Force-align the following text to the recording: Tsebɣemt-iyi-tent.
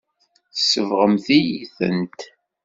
Tsebɣemt-iyi-tent. 0.55 2.19